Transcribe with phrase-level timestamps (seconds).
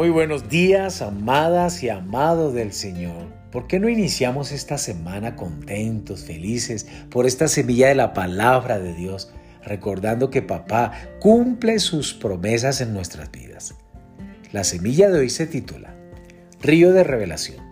[0.00, 3.26] Muy buenos días, amadas y amados del Señor.
[3.52, 8.94] ¿Por qué no iniciamos esta semana contentos, felices por esta semilla de la palabra de
[8.94, 9.30] Dios,
[9.62, 13.74] recordando que papá cumple sus promesas en nuestras vidas?
[14.52, 15.94] La semilla de hoy se titula
[16.62, 17.62] Río de Revelación.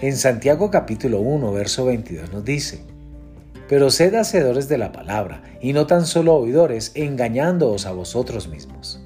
[0.00, 2.86] En Santiago capítulo 1, verso 22 nos dice,
[3.68, 9.03] Pero sed hacedores de la palabra y no tan solo oidores, engañándoos a vosotros mismos.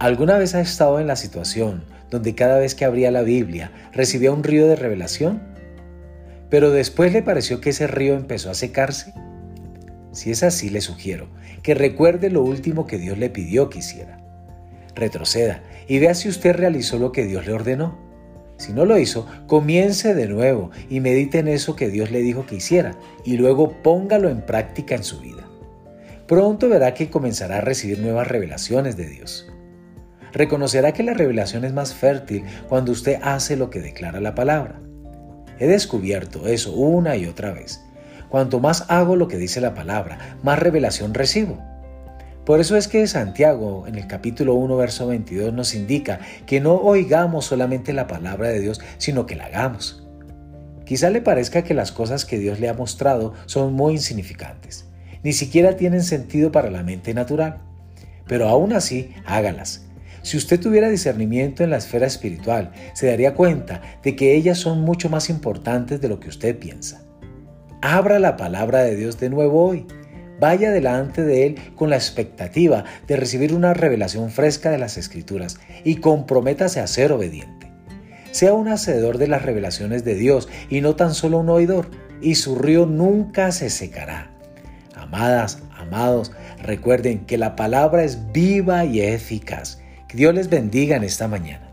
[0.00, 4.30] ¿Alguna vez ha estado en la situación donde cada vez que abría la Biblia recibía
[4.30, 5.42] un río de revelación?
[6.48, 9.12] Pero después le pareció que ese río empezó a secarse.
[10.12, 11.26] Si es así, le sugiero
[11.64, 14.20] que recuerde lo último que Dios le pidió que hiciera.
[14.94, 17.98] Retroceda y vea si usted realizó lo que Dios le ordenó.
[18.56, 22.46] Si no lo hizo, comience de nuevo y medite en eso que Dios le dijo
[22.46, 25.44] que hiciera y luego póngalo en práctica en su vida.
[26.28, 29.48] Pronto verá que comenzará a recibir nuevas revelaciones de Dios.
[30.32, 34.80] Reconocerá que la revelación es más fértil cuando usted hace lo que declara la palabra.
[35.58, 37.82] He descubierto eso una y otra vez.
[38.28, 41.58] Cuanto más hago lo que dice la palabra, más revelación recibo.
[42.44, 46.76] Por eso es que Santiago en el capítulo 1, verso 22 nos indica que no
[46.76, 50.06] oigamos solamente la palabra de Dios, sino que la hagamos.
[50.84, 54.88] Quizá le parezca que las cosas que Dios le ha mostrado son muy insignificantes,
[55.22, 57.58] ni siquiera tienen sentido para la mente natural,
[58.26, 59.87] pero aún así hágalas
[60.22, 64.80] si usted tuviera discernimiento en la esfera espiritual, se daría cuenta de que ellas son
[64.80, 67.02] mucho más importantes de lo que usted piensa.
[67.80, 69.86] Abra la palabra de Dios de nuevo hoy.
[70.40, 75.58] Vaya delante de Él con la expectativa de recibir una revelación fresca de las Escrituras
[75.84, 77.72] y comprométase a ser obediente.
[78.30, 82.34] Sea un hacedor de las revelaciones de Dios y no tan solo un oidor, y
[82.34, 84.30] su río nunca se secará.
[84.94, 86.32] Amadas, amados,
[86.62, 89.78] recuerden que la palabra es viva y eficaz
[90.08, 91.67] que Dios les bendiga en esta mañana.